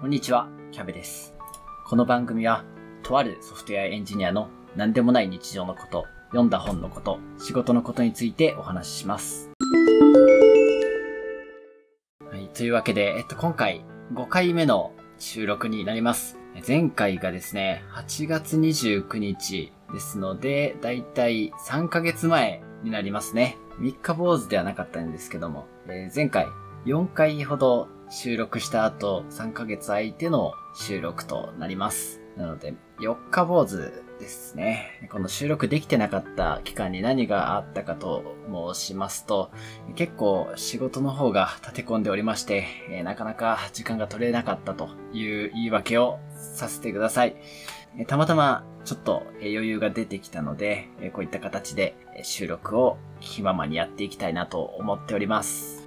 [0.00, 1.34] こんにちは、キャベです。
[1.84, 2.64] この番組は、
[3.02, 9.50] とあるソフトウェアエンジニアの何でもない日常のこと、読んだ本のこと、仕事のことについてお話しします。
[12.30, 13.84] はい、というわけで、えっと、今回
[14.14, 16.38] 5回目の収録になります。
[16.66, 23.58] 前回がですね、8月29日ですので、だいたい3ヶ月前になりますね。
[23.80, 26.48] 3日坊主ではなかったんですけども、えー前回
[26.86, 32.20] 4回ほど収録した後、3ヶ月空いての収録となります。
[32.36, 33.76] なので、4日坊主
[34.18, 35.08] ですね。
[35.12, 38.34] この収録できてなかった期間に何があったかと
[38.74, 39.52] 申しますと、
[39.94, 47.36] 結構仕事の方が立て込んでおりまして、えなかなか時間が取れなかったという言い訳をさせてください。
[47.96, 55.79] えたまたまちょっと余裕が出てきたので、こういった形で収録を気ままにやっていきたいなと思っております。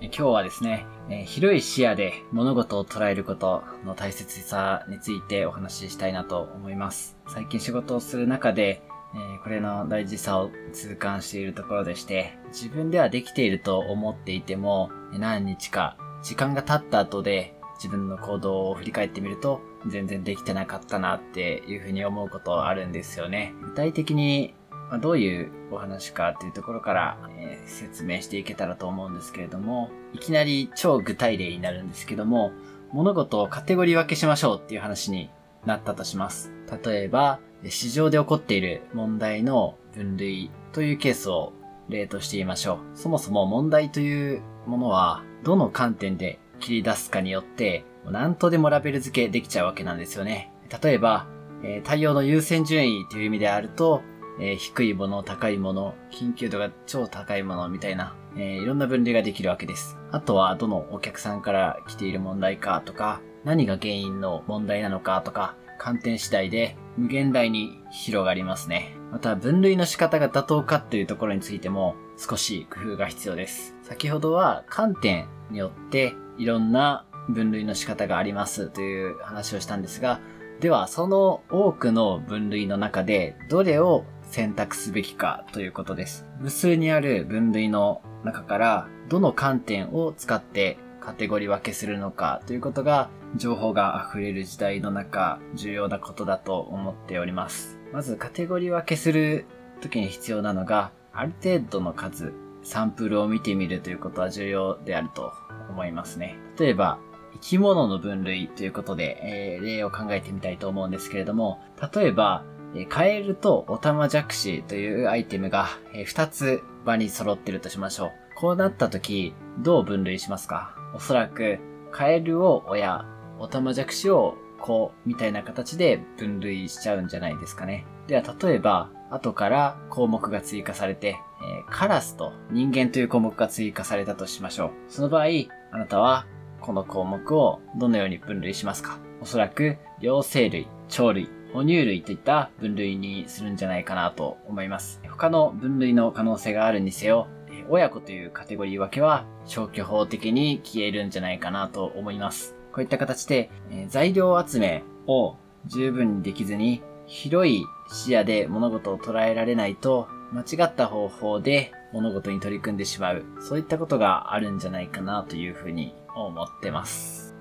[0.00, 7.16] 今日はですね、え広い視野で物事を捉えることの大切さについてお話ししたいなと思います。
[7.26, 8.80] 最近仕事をする中で、
[9.14, 23.52] えこれの大事さを痛感しているところでして、自分ではできていると思っていても、何日か時間が経った後で自分の行動を振り返ってみると、全然できてなかったなっていうふうに思うことあるんですよね。
[23.62, 24.54] 具体的に
[24.90, 32.52] まあどういうお話かっていうところから、えー説明していけたらと思うんですけれども、いきなり超具体例になるんですけども、
[32.92, 35.30] 物事をカテゴリー分けしましょうっていう話に
[35.66, 36.50] なったとします。
[36.82, 41.52] 例えば、市場で起こっている問題の分類というケースを
[41.88, 42.78] 例として言いましょう。
[42.96, 50.50] そもそも問題というものは、どの観点で切り出すかによって、何とでもラベル付けできちゃうわけなんですよね。
[50.82, 51.26] 例えば、
[51.62, 54.02] えー対応の優先順位という意味であると、
[54.40, 59.96] えー低いもの、高いもの、緊急度が超高いものみたいな、えーいろんな分類ができるわけです。
[60.12, 68.96] あとは、どのお客さんから来ている問題かとか、何が原因の問題なのかとか、観点次第で無限大に広がりますね。
[69.12, 73.76] また、分類の仕方が妥当かというところについても少し工夫が必要です。
[73.82, 80.20] 先ほどは観点によっていろんな分類の仕方がありますという話をしたんですが、
[80.60, 86.26] では、その多くの分類の中で、どれを選択すべきかということです。
[86.38, 97.78] 無数にある分類の中から、どの観点を使ってカテゴリ分けするのかということが、情報が溢れる時代の中、重要なことだと思っております。
[97.92, 99.46] まず、カテゴリ分けする
[99.80, 105.32] 時に必要なのが、ある程度の数、サンプルを見てみるということは重要であると
[105.70, 106.36] 思いますね。
[106.58, 106.98] 例えば、
[107.34, 111.60] 生き物の分類ということで、えー例を考えてみたいと思うんですけれども、
[111.94, 112.44] 例えば、
[112.74, 118.10] えカエルとオタマジャクシというアイテムが、え2つ場に揃ってるとしましょう。
[118.36, 120.74] こうなった時、どう分類しますか？
[120.94, 121.58] おそらく、
[121.90, 123.06] カエルを親、
[123.38, 127.86] オタマジャクシを子みたいな形で分類しちゃうんじゃないですかね。
[128.06, 134.70] では、例えば、後から項目が追加されて、えカラスと人間という項目が追加されたとしましょう。
[134.88, 135.26] その場合、
[135.70, 136.26] あなたは
[136.60, 138.98] この項目をどのように分類しますか？
[139.20, 145.00] おそらく、両生類、鳥類、哺乳類といった分類にするんじゃないかなと思います。
[145.08, 147.28] 他の分類の可能性があるにせよ、
[147.68, 152.54] 親子というカテゴリー分けは消去法的に消えるんじゃないかなと思います。
[152.72, 167.34] こういった形で、え材料集めを十分にできずに、広い視野で物事を捉えられないと、間違った方法で物事に取り組んでしまう、そういったことがあるんじゃないかなというふうに思ってます。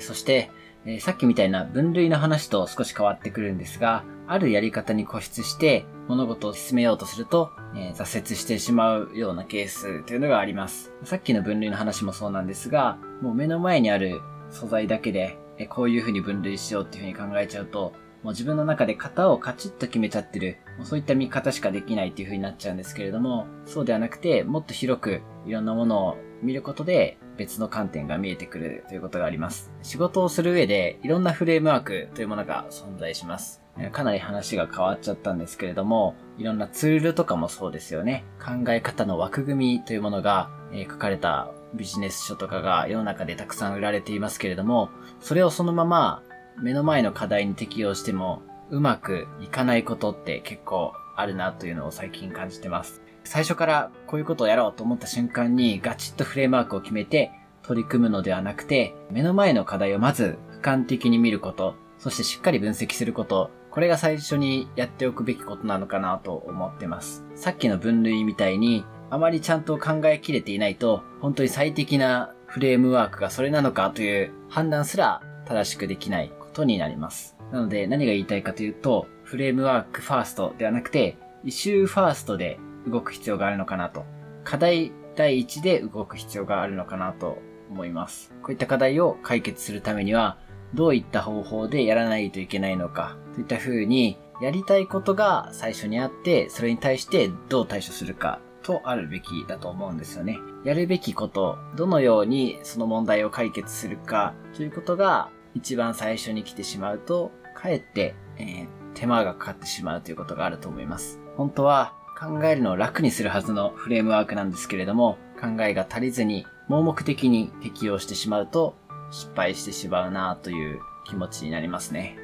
[0.00, 0.50] そして、
[0.86, 10.92] えーさっきみたいな分類の話と少し変わってくるんですが、あるやり方に固執して物事を進めようとすると、えー挫折してしまうようなケースというのがあります。
[11.04, 29.72] さっきの分類の話もそうなんですが、もう目の前にある素材だけで、えーこういう風に分類しようっていう風に考えちゃうと、もう自分の中で型をカチッと決めちゃってる、もうそういった見方しかできないっていう風になっちゃうんですけれども、そうではなくて、もっと広くいろんなものを見ることで別の観点が見えてくるということがあります。
[29.82, 33.64] 仕事をする上でいろんなフレームワークというものが存在します。
[33.90, 38.24] かなり話が変わっちゃったんですけれども、いろんなツールとかもそうですよね。
[38.38, 44.90] 考え方の枠組みというものが、え書かれたビジネス書とかが世の中でたくさん売られていますけれども、
[45.20, 46.22] それをそのまま
[46.62, 53.02] 目の前の課題に適用してもうまくいかないことって結構あるなというのを最近感じてます。
[53.24, 57.32] 最初からこういうことをやろうと思った瞬間にガチッとフレームワークを決めて
[57.62, 67.24] 取り組むのではなくて、目の前の課題をまず俯瞰的に見ること、そしてしっかり分析すること、これが最初にやっておくべきことなのかなと思ってます。
[67.34, 77.36] さっきの分類みたいに、あまりちゃんと考えきれていないと、本当に最適なフレームワークがそれなのかという判断すら正しくできないことになります。
[77.50, 84.04] なので何が言いたいかというと、 framework first ではなくて、 issue first で動く必要があるのかなと。
[84.44, 87.38] 課題第一で動く必要があるのかなと
[87.70, 88.32] 思います。
[88.42, 90.38] こういった課題を解決するためには、
[90.74, 100.38] どういった方法でやらないといけないのか、といった風に、やりたいことが最初にあって、それに対してどう対処するかとあるべきだと思うんですよね。
[100.64, 111.20] やるべきこと、どのようにその問題を解決するかということが一番最初に来てしまうと、かえって、えー、手間がかかってしまうということがあると思います。
[111.36, 118.76] 本当は考えるのを楽にするはずのフレームワークなんですけれども、考えが足りずに盲目的に適用してしまうと
[119.10, 122.16] 失敗してしまうなという気持ちになりますね。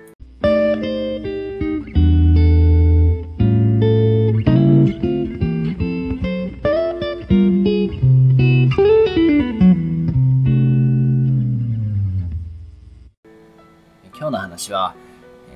[14.13, 14.95] 今日の話は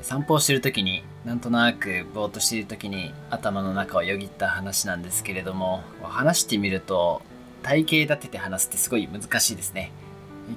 [0.03, 7.23] 散歩をしてる時になんとなくぼーっとしている時に頭の中をよぎった話なんですけれども話してみると
[7.63, 9.91] 体系立てて話すってすごい難しいですね。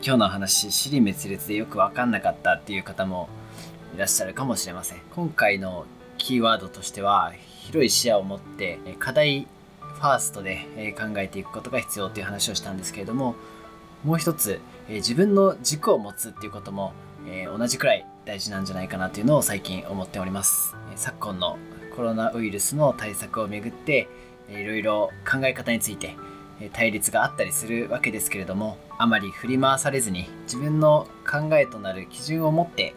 [0.03, 3.29] 今日の話尻滅裂でよく分かんなかったっていう方も
[3.95, 4.97] いらっしゃるかもしれません。
[5.15, 5.85] 今回の
[6.17, 7.31] キーワードとしては
[7.63, 9.47] 広い視野を持って課題
[9.81, 13.35] ファーストで考えていくことが必要という話をしたんですけれども
[14.03, 14.59] もう一つ
[14.89, 16.93] 自分の軸を持つっていうことも
[17.27, 20.75] え同じくらい大事なんじゃないかなというのを最近思っております。
[20.95, 21.57] 昨今の
[21.95, 24.07] コロナウイルスの対策をめぐって
[24.49, 26.15] いろいろ考え方について
[26.73, 32.95] 対立があったりするわけですけれどもあまり振り回されずに自分の考えとなる基準を持って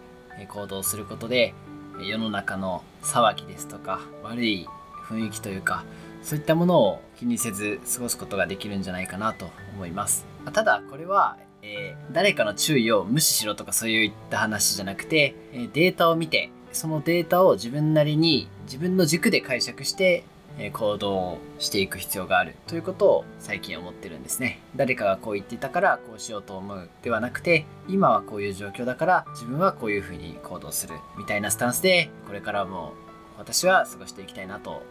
[0.49, 1.55] 行動することで
[2.00, 4.67] 世の中の騒ぎですとか悪い
[5.09, 5.85] 雰囲気というか
[6.23, 10.27] そういったものを気にせず過ごすことができるんじゃないかなと思います。
[10.53, 20.24] ただこれはえー、誰かの注意を無視しろとかそういった話じゃなくて、えー、データを見てそのデータを自分なりに自分の軸で解釈して、
[20.58, 24.60] えー、行動をしていく必要があるということを最近思ってるんですね。
[24.76, 32.94] 誰かがこう言ってたからこうしようと思うではなくて今はこういう状況だから自分はこういうふうに行動するみたいなスタンスでこれからも
[33.38, 34.82] 私は過ごしていきたいなと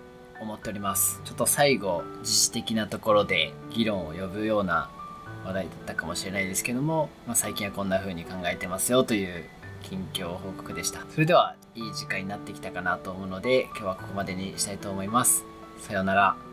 [0.41, 1.21] 思っております。
[1.23, 4.89] ちょっと最後自主的なところで議論を呼ぶような
[5.45, 9.45] 話題だったかもしれないですけども、まあ、最近はこんな風に考えてますよという
[9.81, 11.01] 近況報告でした。
[11.09, 15.45] それではいい時間になってきたかなと思うので今日はここまでにしたいと思います。
[15.79, 16.48] さようなら。